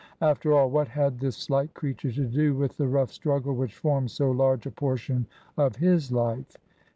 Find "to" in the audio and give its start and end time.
2.11-2.25